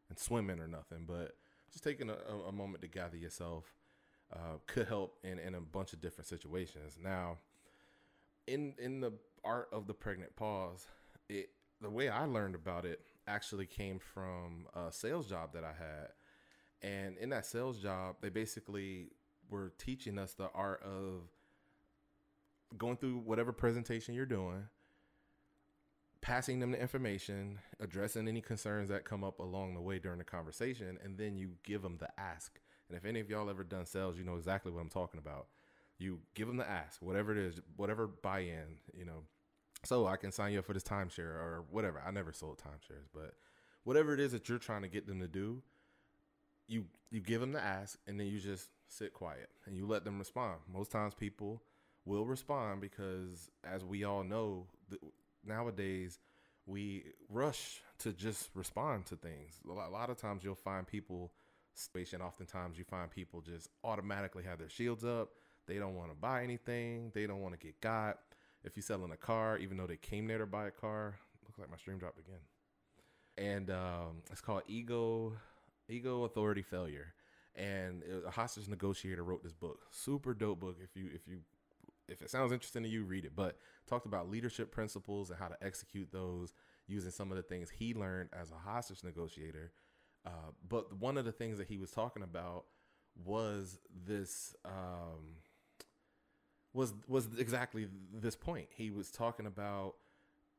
and 0.10 0.20
swimming 0.20 0.60
or 0.60 0.68
nothing, 0.68 1.06
but 1.08 1.38
just 1.72 1.84
taking 1.84 2.10
a, 2.10 2.16
a 2.48 2.51
moment 2.51 2.82
to 2.82 2.88
gather 2.88 3.18
yourself 3.18 3.74
uh, 4.34 4.58
could 4.68 4.88
help 4.88 5.18
in, 5.24 5.40
in 5.40 5.56
a 5.56 5.62
bunch 5.62 5.94
of 5.94 6.01
different 6.01 6.28
situations. 6.28 6.98
Now, 7.01 7.38
in 8.48 8.74
in 8.80 9.01
the 9.01 9.13
art 9.44 9.70
of 9.72 9.88
the 9.88 9.94
pregnant 9.94 10.36
pause, 10.36 10.86
it 11.30 11.50
the 11.82 11.90
way 11.90 12.10
I 12.10 12.25
learned 12.25 12.56
about 12.56 12.86
it 12.86 13.01
actually 13.28 13.66
came 13.66 14.00
from 14.00 14.68
a 14.75 14.92
sales 14.92 15.28
job 15.28 15.54
that 15.54 15.63
I 15.63 15.74
had. 15.74 16.10
And 16.84 17.18
in 17.18 17.30
that 17.30 17.46
sales 17.46 17.80
job, 17.80 18.16
they 18.22 18.30
basically 18.30 19.10
were 19.50 19.72
teaching 19.78 20.18
us 20.18 20.34
the 20.34 20.50
art 20.54 20.82
of 20.84 21.30
going 22.78 22.98
through 22.98 23.18
whatever 23.18 23.51
presentation 23.51 24.16
you're 24.16 24.25
doing, 24.25 24.68
passing 26.22 26.60
them 26.60 26.72
the 26.72 26.80
information, 26.80 27.60
addressing 27.80 28.28
any 28.28 28.42
concerns 28.42 28.90
that 28.90 29.06
come 29.06 29.24
up 29.24 29.40
along 29.40 29.74
the 29.74 29.82
way 29.82 30.00
during 30.00 30.20
the 30.20 30.24
conversation, 30.24 30.98
and 31.04 31.18
then 31.18 31.38
you 31.38 31.51
give 31.63 31.82
them 31.82 31.98
the 32.00 32.10
ask. 32.20 32.60
And 32.88 32.98
if 32.98 33.06
any 33.06 33.20
of 33.20 33.30
y'all 33.30 33.50
ever 33.50 33.63
done 33.63 33.86
sales, 33.86 34.18
you 34.18 34.24
know 34.24 34.36
exactly 34.36 34.72
what 34.72 34.82
I'm 34.82 34.90
talking 34.90 35.20
about. 35.20 35.48
You 35.98 36.20
give 36.36 36.48
them 36.48 36.58
the 36.58 36.70
ask, 36.70 37.01
whatever 37.01 37.32
it 37.32 37.38
is, 37.38 37.62
whatever 37.75 38.08
buy 38.08 38.40
in, 38.40 38.78
you 38.94 39.06
know. 39.06 39.24
So 39.84 40.06
I 40.08 40.16
can 40.16 40.32
sign 40.32 40.54
you 40.54 40.60
up 40.60 40.66
for 40.66 40.74
this 40.74 40.84
timeshare 40.84 41.20
or 41.20 41.63
whatever. 41.70 42.01
I 42.06 42.12
never 42.12 42.34
sold 42.34 42.60
timeshares, 42.60 43.08
but 43.13 43.34
whatever 43.84 44.13
it 44.13 44.20
is 44.20 44.32
that 44.32 44.48
you're 44.48 44.60
trying 44.60 44.84
to 44.84 44.88
get 44.88 45.08
them 45.08 45.20
to 45.20 45.28
do, 45.28 45.62
you 46.68 46.86
you 47.10 47.20
give 47.20 47.42
them 47.42 47.51
the 47.51 47.62
ask, 47.62 47.98
and 48.08 48.20
then 48.20 48.28
you 48.28 48.40
just 48.40 48.70
sit 48.88 49.13
quiet 49.13 49.50
and 49.66 49.75
you 49.75 49.88
let 49.88 50.06
them 50.06 50.20
respond. 50.20 50.60
Most 50.72 50.92
times 50.92 51.13
people 51.13 51.62
will 52.06 52.25
respond 52.25 52.82
because, 52.82 53.50
as 53.63 53.84
we 53.84 54.04
all 54.04 54.24
know, 54.24 54.68
nowadays 55.45 56.19
we 56.65 57.05
rush 57.29 57.81
to 58.00 58.13
just 58.13 58.50
respond 58.53 59.05
to 59.07 59.15
things. 59.15 59.60
A 59.67 59.71
lot 59.71 60.10
of 60.10 60.17
times 60.17 60.43
you'll 60.43 60.55
find 60.55 60.86
people, 60.86 61.31
and 61.95 62.21
oftentimes 62.21 62.77
you 62.77 62.83
find 62.83 63.10
people 63.10 63.41
just 63.41 63.69
automatically 63.83 64.43
have 64.43 64.60
their 64.60 64.69
shields 64.69 65.03
up. 65.03 65.29
They 65.67 65.77
don't 65.77 65.95
want 65.95 66.10
to 66.10 66.15
buy 66.15 66.43
anything. 66.43 67.12
They 67.13 67.27
don't 67.27 67.41
want 67.41 67.60
to 67.60 67.65
get 67.65 67.79
got. 67.81 68.19
If 68.63 68.75
you're 68.75 68.83
selling 68.83 69.12
a 69.12 69.17
car, 69.17 69.57
even 69.57 69.77
though 69.77 69.88
they 69.88 69.98
came 69.98 70.27
there 70.27 70.38
to 70.38 70.45
buy 70.45 70.67
a 70.67 70.71
car, 70.71 71.15
looks 71.43 71.57
like 71.57 71.71
my 71.71 71.77
stream 71.77 71.98
dropped 71.98 72.19
again. 72.19 72.41
And 73.38 73.71
um, 73.71 74.21
it's 74.31 74.41
called 74.41 74.63
ego, 74.67 75.33
ego 75.88 76.25
authority 76.25 76.62
failure 76.62 77.13
and 77.55 78.03
a 78.25 78.31
hostage 78.31 78.67
negotiator 78.67 79.24
wrote 79.24 79.43
this 79.43 79.53
book. 79.53 79.81
Super 79.91 80.33
dope 80.33 80.60
book. 80.60 80.77
If 80.81 80.95
you 80.95 81.10
if 81.13 81.27
you 81.27 81.39
if 82.12 82.22
it 82.22 82.30
sounds 82.30 82.51
interesting 82.51 82.84
to 82.84 82.89
you, 82.89 83.03
read 83.03 83.25
it. 83.25 83.36
But 83.36 83.58
talked 83.88 84.06
about 84.06 84.30
leadership 84.30 84.72
principles 84.72 85.30
and 85.30 85.39
how 85.39 85.48
to 85.48 85.58
execute 85.62 86.12
those 86.12 86.53
using 86.88 87.12
some 87.12 87.32
of 87.32 87.38
the 87.38 87.44
things 87.44 87.70
he 87.70 87.94
learned 87.94 88.30
as 88.39 88.51
a 88.51 88.56
hostage 88.56 89.03
negotiator. 89.03 89.72
Uh, 90.25 90.51
but 90.68 90.94
one 90.98 91.18
of 91.18 91.25
the 91.25 91.32
things 91.32 91.58
that 91.58 91.68
he 91.68 91.77
was 91.77 91.91
talking 91.91 92.24
about 92.24 92.65
was 93.25 93.80
this 94.06 94.56
um, 94.65 95.38
was 96.74 96.94
was 97.08 97.27
exactly 97.38 97.88
this 98.13 98.36
point. 98.36 98.68
He 98.72 98.91
was 98.91 99.12
talking 99.12 99.46
about 99.46 99.96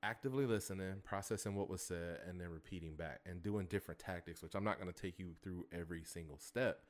actively 0.03 0.47
listening, 0.47 0.97
processing 1.05 1.55
what 1.55 1.71
was 1.71 1.81
said, 1.81 2.19
and 2.29 2.41
then 2.41 2.49
repeating 2.49 2.97
back 2.97 3.21
and 3.25 3.43
doing 3.43 3.67
different 3.67 4.01
tactics, 4.01 4.43
which 4.43 4.55
I'm 4.55 4.65
not 4.65 4.81
going 4.81 4.93
to 4.93 5.01
take 5.01 5.19
you 5.19 5.35
through 5.43 5.67
every 5.73 6.03
single 6.05 6.39
step. 6.39 6.81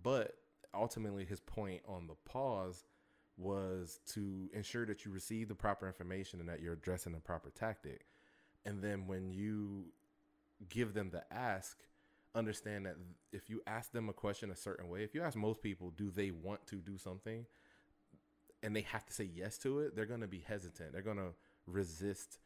But 0.00 0.34
ultimately, 0.72 1.24
his 1.24 1.40
point 1.40 1.82
on 1.86 2.06
the 2.06 2.16
pause 2.24 2.84
was 3.36 4.00
to 4.12 4.48
ensure 4.52 4.86
that 4.86 5.04
you 5.04 5.10
receive 5.10 5.48
the 5.48 5.54
proper 5.54 5.86
information 5.86 6.40
and 6.40 6.48
that 6.48 6.60
you're 6.60 6.74
addressing 6.74 7.12
the 7.12 7.18
proper 7.18 7.50
tactic. 7.50 8.06
And 8.64 8.82
then 8.82 9.06
when 9.06 9.30
you 9.30 9.86
give 10.68 10.94
them 10.94 11.10
the 11.10 11.24
ask, 11.32 11.78
understand 12.34 12.86
that 12.86 12.96
if 13.32 13.50
you 13.50 13.62
ask 13.66 13.92
them 13.92 14.08
a 14.08 14.12
question 14.12 14.50
a 14.50 14.56
certain 14.56 14.88
way, 14.88 15.02
if 15.02 15.14
you 15.14 15.22
ask 15.22 15.36
most 15.36 15.62
people, 15.62 15.90
do 15.90 16.10
they 16.10 16.30
want 16.30 16.66
to 16.68 16.76
do 16.76 16.96
something? 16.96 17.46
And 18.62 18.74
they 18.74 18.82
have 18.82 19.04
to 19.06 19.12
say 19.12 19.28
yes 19.34 19.58
to 19.58 19.80
it, 19.80 19.94
they're 19.94 20.06
going 20.06 20.20
to 20.20 20.26
be 20.26 20.44
hesitant. 20.46 20.92
They're 20.92 21.02
going 21.02 21.18
to 21.18 21.34
resist 21.66 22.38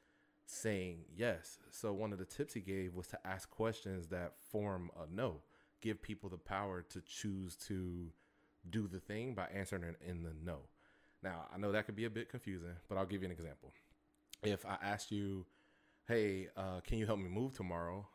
saying 0.47 1.04
yes. 1.14 1.59
So 1.71 1.92
one 1.92 2.12
of 2.12 2.18
the 2.18 2.25
tips 2.25 2.54
he 2.54 2.61
gave 2.61 2.95
was 2.95 3.07
to 3.09 3.26
ask 3.26 3.50
questions 3.50 4.09
that 4.09 4.33
form 4.50 4.90
a 4.97 5.14
no. 5.14 5.42
Give 5.80 6.00
people 6.00 6.28
the 6.28 6.38
power 6.38 6.85
to 6.90 7.00
choose 7.02 7.54
to 7.68 8.11
do 8.68 8.88
the 8.88 8.99
thing 8.99 9.35
by 9.35 9.47
answering 9.54 9.95
in 10.04 10.23
the 10.23 10.33
no. 10.45 10.61
Now, 11.22 11.46
I 11.52 11.58
know 11.58 11.72
that 11.72 11.87
could 11.87 11.96
be 11.96 12.04
a 12.04 12.10
bit 12.10 12.28
confusing, 12.28 12.75
but 12.88 12.96
I'll 12.96 13.06
give 13.06 13.22
you 13.22 13.26
an 13.26 13.32
example. 13.32 13.72
If 14.42 14.64
I 14.64 14.76
asked 14.82 15.10
you, 15.10 15.46
hey, 16.06 16.48
uh, 16.56 16.80
can 16.87 16.98
you 16.98 17.06
help 17.06 17.18
me 17.18 17.28
move 17.28 17.54
tomorrow? 17.54 18.06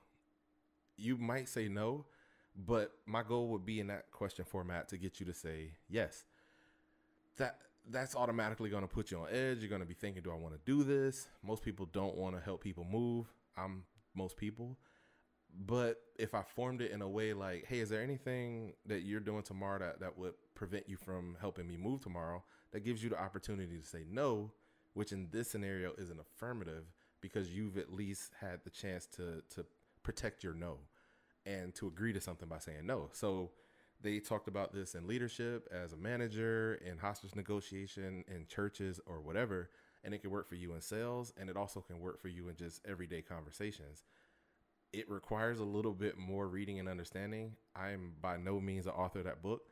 You 0.95 1.17
might 1.17 1.49
say 1.49 1.67
no, 1.67 2.05
but 2.55 2.91
my 3.05 3.23
goal 3.23 3.49
would 3.49 3.65
be 3.65 3.79
in 3.79 3.87
that 3.87 4.11
question 4.11 4.45
format 4.45 4.87
to 4.89 4.97
get 4.97 5.19
you 5.19 5.25
to 5.25 5.33
say 5.33 5.71
yes. 5.89 6.23
That 7.37 7.57
that's 7.89 8.15
automatically 8.15 8.69
going 8.69 8.83
to 8.83 8.87
put 8.87 9.11
you 9.11 9.17
on 9.19 9.27
edge. 9.29 9.59
You're 9.59 9.69
going 9.69 9.81
to 9.81 9.87
be 9.87 9.93
thinking, 9.93 10.23
do 10.23 10.31
I 10.31 10.35
want 10.35 10.53
to 10.53 10.61
do 10.65 10.83
this? 10.83 11.27
Most 11.43 11.63
people 11.63 11.87
don't 11.91 12.15
want 12.15 12.35
to 12.35 12.41
help 12.41 12.63
people 12.63 12.85
move. 12.89 13.27
I'm 13.57 13.83
most 14.15 14.37
people. 14.37 14.77
But 15.55 16.01
if 16.17 16.33
I 16.33 16.41
formed 16.41 16.81
it 16.81 16.91
in 16.91 17.01
a 17.01 17.07
way 17.07 17.33
like, 17.33 17.65
hey, 17.67 17.79
is 17.79 17.89
there 17.89 18.01
anything 18.01 18.73
that 18.85 19.01
you're 19.01 19.19
doing 19.19 19.43
tomorrow 19.43 19.79
that, 19.79 19.99
that 19.99 20.17
would 20.17 20.33
prevent 20.55 20.89
you 20.89 20.97
from 20.97 21.37
helping 21.39 21.67
me 21.67 21.77
move 21.77 22.01
tomorrow? 22.01 22.43
That 22.71 22.83
gives 22.83 23.03
you 23.03 23.09
the 23.09 23.21
opportunity 23.21 23.77
to 23.77 23.85
say 23.85 24.03
no, 24.09 24.51
which 24.93 25.11
in 25.11 25.27
this 25.31 25.49
scenario 25.51 25.93
is 25.97 26.09
an 26.09 26.19
affirmative 26.19 26.85
because 27.21 27.53
you've 27.53 27.77
at 27.77 27.93
least 27.93 28.31
had 28.39 28.63
the 28.63 28.69
chance 28.69 29.05
to 29.05 29.43
to 29.51 29.65
protect 30.01 30.43
your 30.43 30.53
no 30.53 30.77
and 31.45 31.73
to 31.75 31.87
agree 31.87 32.13
to 32.13 32.21
something 32.21 32.49
by 32.49 32.57
saying 32.57 32.85
no. 32.85 33.09
So 33.13 33.51
they 34.01 34.19
talked 34.19 34.47
about 34.47 34.73
this 34.73 34.95
in 34.95 35.07
leadership 35.07 35.67
as 35.71 35.93
a 35.93 35.97
manager 35.97 36.79
in 36.85 36.97
hostage 36.97 37.35
negotiation 37.35 38.23
in 38.27 38.45
churches 38.47 38.99
or 39.05 39.21
whatever 39.21 39.69
and 40.03 40.13
it 40.13 40.21
can 40.21 40.29
work 40.29 40.49
for 40.49 40.55
you 40.55 40.73
in 40.73 40.81
sales 40.81 41.33
and 41.39 41.49
it 41.49 41.55
also 41.55 41.79
can 41.79 41.99
work 41.99 42.21
for 42.21 42.27
you 42.27 42.49
in 42.49 42.55
just 42.55 42.81
everyday 42.85 43.21
conversations 43.21 44.03
it 44.93 45.09
requires 45.09 45.59
a 45.59 45.63
little 45.63 45.93
bit 45.93 46.17
more 46.17 46.47
reading 46.47 46.79
and 46.79 46.87
understanding 46.87 47.53
i'm 47.75 48.13
by 48.21 48.37
no 48.37 48.59
means 48.59 48.85
the 48.85 48.93
author 48.93 49.19
of 49.19 49.25
that 49.25 49.41
book 49.41 49.63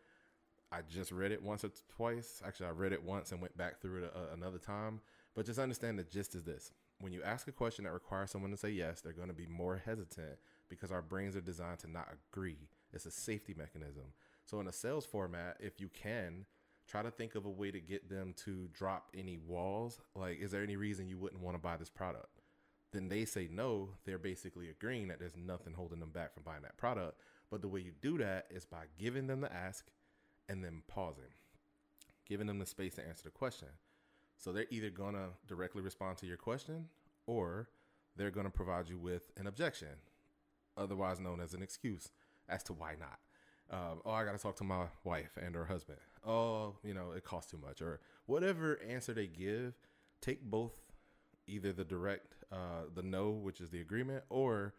i 0.72 0.80
just 0.82 1.12
read 1.12 1.32
it 1.32 1.42
once 1.42 1.64
or 1.64 1.72
twice 1.96 2.42
actually 2.46 2.68
i 2.68 2.72
read 2.72 2.94
it 2.94 3.04
once 3.04 3.32
and 3.32 3.42
went 3.42 3.56
back 3.58 3.82
through 3.82 4.04
it 4.04 4.14
a, 4.16 4.34
another 4.34 4.58
time 4.58 5.00
but 5.36 5.46
just 5.46 5.60
understand 5.60 5.98
the 5.98 6.04
gist 6.04 6.36
is 6.36 6.44
this 6.44 6.72
when 7.00 7.14
you 7.14 7.24
ask 7.24 7.48
a 7.48 7.52
question 7.52 7.86
that 7.86 7.94
requires 7.94 8.32
someone 8.32 8.52
to 8.52 8.58
say 8.58 8.70
yes 8.70 9.02
they're 9.02 9.14
going 9.14 9.28
to 9.28 9.34
be 9.34 9.48
more 9.48 9.82
hesitant 9.86 10.38
because 10.70 10.92
our 10.92 11.02
brains 11.02 11.36
are 11.36 11.42
designed 11.42 11.80
to 11.80 11.90
not 11.90 12.08
agree 12.32 12.70
it's 12.94 13.06
a 13.06 13.12
safety 13.12 13.54
mechanism. 13.58 14.14
So 14.46 14.60
in 14.60 14.68
a 14.68 14.74
sales 14.74 15.06
format, 15.06 15.58
if 15.60 15.80
you 15.80 15.90
can, 15.90 16.46
try 16.88 17.02
to 17.02 17.12
think 17.12 17.36
of 17.36 17.46
a 17.46 17.50
way 17.50 17.72
to 17.72 17.80
get 17.80 18.10
them 18.10 18.34
to 18.46 18.68
drop 18.74 19.08
any 19.18 19.38
walls. 19.38 20.02
Like, 20.16 20.40
is 20.40 20.52
there 20.52 20.64
any 20.64 20.76
reason 20.76 21.08
you 21.08 21.18
wouldn't 21.18 21.42
want 21.42 21.56
to 21.56 21.62
buy 21.62 21.78
this 21.78 21.90
product? 21.90 22.41
Then 22.92 23.08
they 23.10 23.26
say 23.26 23.48
no, 23.52 23.90
they're 24.06 24.18
basically 24.18 24.70
agreeing 24.70 25.08
that 25.08 25.20
there's 25.20 25.38
nothing 25.38 25.74
holding 25.74 26.00
them 26.00 26.10
back 26.10 26.34
from 26.34 26.44
buying 26.44 26.64
that 26.64 26.78
product. 26.78 27.22
But 27.50 27.62
the 27.62 27.68
way 27.68 27.80
you 27.80 27.92
do 28.02 28.18
that 28.18 28.48
is 28.50 28.66
by 28.66 28.86
giving 28.98 29.28
them 29.28 29.42
the 29.42 29.54
ask 29.54 29.86
and 30.50 30.64
then 30.64 30.84
pausing, 30.88 31.34
giving 32.28 32.48
them 32.48 32.60
the 32.60 32.66
space 32.66 32.96
to 32.96 33.08
answer 33.08 33.24
the 33.24 33.32
question. 33.32 33.70
So 34.38 34.52
they're 34.52 34.66
either 34.72 34.90
going 34.90 35.14
to 35.14 35.30
directly 35.48 35.82
respond 35.82 36.18
to 36.18 36.26
your 36.26 36.38
question 36.38 36.88
or 37.28 37.70
they're 38.16 38.32
going 38.32 38.46
to 38.46 38.52
provide 38.52 38.90
you 38.90 38.98
with 38.98 39.32
an 39.38 39.48
objection, 39.48 39.90
otherwise 40.76 41.20
known 41.20 41.40
as 41.40 41.54
an 41.54 41.62
excuse 41.62 42.12
as 42.50 42.64
to 42.64 42.74
why 42.74 42.96
not. 43.00 43.20
Um, 43.72 44.02
oh, 44.06 44.12
I 44.12 44.26
got 44.26 44.34
to 44.34 44.38
talk 44.38 44.58
to 44.58 44.66
my 44.66 44.86
wife 45.06 45.38
and 45.42 45.56
her 45.56 45.66
husband. 45.66 46.00
Oh, 46.28 46.76
you 46.84 46.94
know, 46.94 47.12
it 47.16 47.24
costs 47.24 47.52
too 47.52 47.58
much, 47.58 47.82
or 47.82 48.02
whatever 48.26 48.80
answer 48.88 49.14
they 49.14 49.28
give. 49.28 49.76
Take 50.20 50.44
both, 50.44 50.74
either 51.48 51.74
the 51.74 51.84
direct, 51.84 52.36
uh, 52.52 52.86
the 52.94 53.04
no, 53.04 53.32
which 53.32 53.62
is 53.62 53.70
the 53.70 53.82
agreement, 53.82 54.24
or 54.30 54.74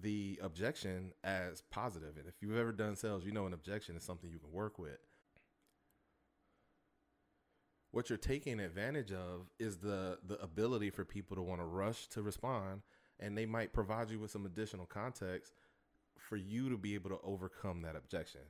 the 0.00 0.38
objection 0.42 1.12
as 1.22 1.62
positive. 1.70 2.16
And 2.18 2.28
if 2.28 2.34
you've 2.40 2.56
ever 2.56 2.72
done 2.72 2.96
sales, 2.96 3.24
you 3.24 3.32
know 3.32 3.46
an 3.46 3.52
objection 3.52 3.96
is 3.96 4.02
something 4.02 4.30
you 4.30 4.38
can 4.38 4.52
work 4.52 4.78
with. 4.78 4.98
What 7.92 8.08
you're 8.08 8.18
taking 8.18 8.58
advantage 8.58 9.12
of 9.12 9.50
is 9.60 9.76
the 9.76 10.18
the 10.26 10.40
ability 10.42 10.90
for 10.90 11.04
people 11.04 11.36
to 11.36 11.42
want 11.42 11.60
to 11.60 11.64
rush 11.64 12.08
to 12.08 12.22
respond, 12.22 12.82
and 13.20 13.38
they 13.38 13.46
might 13.46 13.72
provide 13.72 14.10
you 14.10 14.18
with 14.18 14.32
some 14.32 14.46
additional 14.46 14.86
context 14.86 15.52
for 16.18 16.36
you 16.36 16.70
to 16.70 16.76
be 16.76 16.94
able 16.94 17.10
to 17.10 17.18
overcome 17.22 17.82
that 17.82 17.94
objection. 17.94 18.40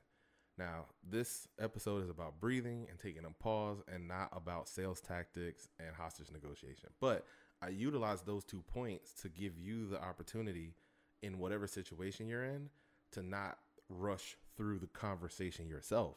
Now, 0.57 0.85
this 1.07 1.47
episode 1.59 2.03
is 2.03 2.09
about 2.09 2.39
breathing 2.39 2.87
and 2.89 2.97
taking 2.97 3.25
a 3.25 3.43
pause 3.43 3.81
and 3.93 4.07
not 4.07 4.29
about 4.31 4.69
sales 4.69 5.01
tactics 5.01 5.67
and 5.79 5.93
hostage 5.95 6.31
negotiation. 6.31 6.89
But 7.01 7.25
I 7.61 7.69
utilize 7.69 8.21
those 8.21 8.43
two 8.43 8.61
points 8.61 9.13
to 9.21 9.29
give 9.29 9.57
you 9.57 9.87
the 9.87 10.01
opportunity 10.01 10.75
in 11.21 11.39
whatever 11.39 11.67
situation 11.67 12.27
you're 12.27 12.43
in 12.43 12.69
to 13.11 13.23
not 13.23 13.57
rush 13.89 14.37
through 14.57 14.79
the 14.79 14.87
conversation 14.87 15.67
yourself. 15.67 16.15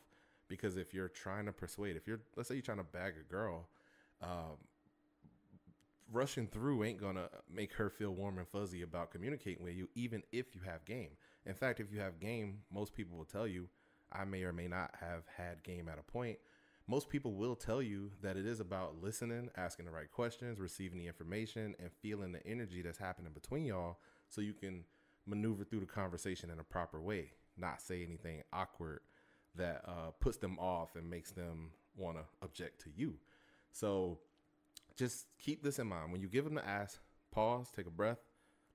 Because 0.49 0.77
if 0.77 0.95
you're 0.95 1.09
trying 1.09 1.47
to 1.47 1.53
persuade, 1.53 1.97
if 1.97 2.07
you're, 2.07 2.21
let's 2.37 2.49
say 2.49 2.55
you're 2.55 2.63
trying 2.63 2.79
to 2.79 2.85
bag 2.85 3.15
a 3.21 3.33
girl, 3.33 3.69
um, 4.23 4.57
rushing 6.11 6.47
through 6.47 6.85
ain't 6.85 7.01
gonna 7.01 7.29
make 7.53 7.73
her 7.75 7.91
feel 7.91 8.15
warm 8.15 8.39
and 8.39 8.49
fuzzy 8.49 8.83
about 8.83 9.11
communicating 9.11 9.63
with 9.63 9.75
you, 9.75 9.89
even 9.95 10.23
if 10.33 10.55
you 10.55 10.61
have 10.65 10.85
game. 10.85 11.11
In 11.47 11.55
fact, 11.55 11.81
if 11.81 11.93
you 11.93 12.01
have 12.01 12.19
game, 12.19 12.61
most 12.73 12.95
people 12.95 13.17
will 13.17 13.25
tell 13.25 13.47
you, 13.47 13.69
I 14.11 14.25
may 14.25 14.43
or 14.43 14.53
may 14.53 14.69
not 14.69 14.95
have 15.01 15.25
had 15.37 15.63
game 15.63 15.89
at 15.89 15.99
a 15.99 16.03
point. 16.03 16.39
Most 16.91 17.11
people 17.11 17.35
will 17.35 17.55
tell 17.55 17.83
you 17.83 18.13
that 18.23 18.39
it 18.39 18.47
is 18.47 18.61
about 18.61 19.03
listening, 19.03 19.51
asking 19.57 19.85
the 19.85 19.91
right 19.93 20.11
questions, 20.11 20.59
receiving 20.59 20.99
the 20.99 21.07
information, 21.07 21.75
and 21.79 21.91
feeling 22.01 22.33
the 22.33 22.45
energy 22.47 22.81
that's 22.81 22.99
happening 22.99 23.33
between 23.35 23.67
y'all 23.67 23.99
so 24.31 24.41
you 24.41 24.55
can 24.55 24.85
maneuver 25.27 25.65
through 25.65 25.81
the 25.81 25.87
conversation 25.87 26.51
in 26.51 26.59
a 26.59 26.65
proper 26.65 26.99
way, 26.99 27.33
not 27.59 27.83
say 27.83 28.03
anything 28.03 28.43
awkward 28.55 29.01
that 29.55 29.85
uh, 29.87 30.13
puts 30.19 30.39
them 30.39 30.59
off 30.59 30.97
and 30.97 31.11
makes 31.11 31.31
them 31.31 31.73
want 31.95 32.17
to 32.17 32.25
object 32.41 32.81
to 32.81 32.91
you. 32.97 33.15
So 33.71 34.19
just 34.97 35.27
keep 35.39 35.63
this 35.63 35.79
in 35.79 35.89
mind. 35.89 36.11
When 36.11 36.23
you 36.23 36.29
give 36.29 36.45
them 36.45 36.55
the 36.55 36.67
ask, 36.67 37.01
pause, 37.31 37.69
take 37.75 37.87
a 37.87 37.91
breath, 37.91 38.21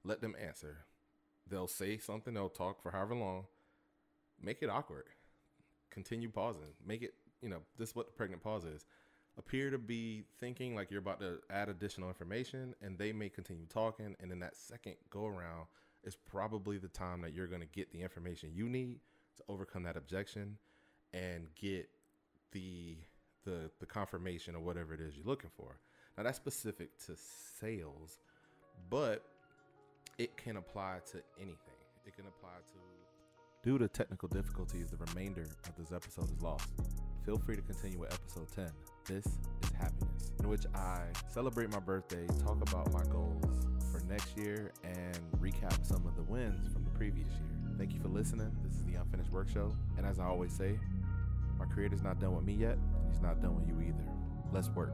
let 0.04 0.22
them 0.22 0.36
answer. 0.40 0.86
They'll 1.50 1.68
say 1.68 1.98
something, 1.98 2.36
they'll 2.36 2.50
talk 2.50 2.84
for 2.84 2.92
however 2.92 3.16
long. 3.16 3.46
Make 4.40 4.62
it 4.62 4.70
awkward. 4.70 5.06
Continue 5.90 6.30
pausing. 6.30 6.74
Make 6.86 7.02
it, 7.02 7.14
you 7.44 7.50
know, 7.50 7.60
this 7.78 7.90
is 7.90 7.96
what 7.96 8.08
the 8.08 8.14
pregnant 8.14 8.42
pause 8.42 8.64
is. 8.64 8.86
Appear 9.38 9.70
to 9.70 9.78
be 9.78 10.24
thinking 10.40 10.76
like 10.76 10.90
you're 10.90 11.02
about 11.02 11.20
to 11.20 11.40
add 11.50 11.68
additional 11.68 12.08
information, 12.08 12.74
and 12.82 12.98
they 12.98 13.12
may 13.12 13.30
continue 13.30 13.66
talking. 13.66 14.16
And 14.20 14.32
in 14.32 14.40
that 14.40 14.56
second 14.56 14.96
go 15.10 15.26
around, 15.26 15.68
is 16.04 16.16
probably 16.16 16.78
the 16.78 16.88
time 16.88 17.22
that 17.22 17.34
you're 17.34 17.48
going 17.48 17.62
to 17.62 17.68
get 17.68 17.92
the 17.92 18.02
information 18.02 18.52
you 18.54 18.70
need 18.70 19.00
to 19.38 19.44
overcome 19.48 19.84
that 19.84 19.98
objection 19.98 20.58
and 21.14 21.48
get 21.56 21.90
the 22.52 22.98
the 23.46 23.72
the 23.80 23.86
confirmation 23.86 24.56
or 24.56 24.60
whatever 24.60 24.94
it 24.94 25.00
is 25.00 25.16
you're 25.16 25.26
looking 25.26 25.50
for. 25.56 25.80
Now 26.18 26.24
that's 26.24 26.38
specific 26.38 26.98
to 27.06 27.16
sales, 27.60 28.20
but 28.90 29.24
it 30.18 30.36
can 30.38 30.58
apply 30.58 31.00
to 31.12 31.18
anything. 31.38 31.80
It 32.06 32.16
can 32.16 32.26
apply 32.28 32.58
to 32.74 32.80
Due 33.64 33.78
to 33.78 33.88
technical 33.88 34.28
difficulties, 34.28 34.92
the 34.92 34.98
remainder 34.98 35.44
of 35.44 35.76
this 35.78 35.94
episode 35.94 36.26
is 36.26 36.42
lost. 36.42 36.68
Feel 37.26 37.38
free 37.38 37.56
to 37.56 37.62
continue 37.62 38.00
with 38.00 38.14
episode 38.14 38.48
10. 38.54 38.70
This 39.08 39.26
is 39.26 39.72
Happiness, 39.80 40.32
in 40.42 40.50
which 40.50 40.66
I 40.76 41.04
celebrate 41.30 41.72
my 41.72 41.80
birthday, 41.80 42.28
talk 42.46 42.62
about 42.62 42.92
my 42.92 43.04
goals 43.06 43.66
for 43.94 44.02
next 44.10 44.38
year, 44.38 44.74
and 44.84 45.18
recap 45.40 45.86
some 45.86 46.06
of 46.06 46.18
the 46.18 46.24
wins 46.24 46.74
from 46.74 46.84
the 46.84 46.90
previous 46.90 47.30
year. 47.30 47.78
Thank 47.78 47.94
you 47.94 48.02
for 48.02 48.10
listening. 48.10 48.52
This 48.62 48.74
is 48.74 48.84
the 48.84 48.96
Unfinished 48.96 49.32
Work 49.32 49.48
Show. 49.48 49.74
And 49.98 50.06
as 50.06 50.20
I 50.20 50.26
always 50.26 50.52
say, 50.52 50.78
my 51.58 51.66
creator's 51.66 52.02
not 52.02 52.20
done 52.20 52.36
with 52.36 52.44
me 52.44 52.56
yet, 52.56 52.78
he's 53.10 53.22
not 53.22 53.42
done 53.42 53.56
with 53.56 53.70
you 53.70 53.80
either. 53.80 54.04
Let's 54.52 54.70
work. 54.72 54.92